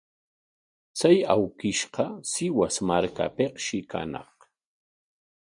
[0.97, 4.35] Chay awkishqa Sihuas markapikshi kañaq.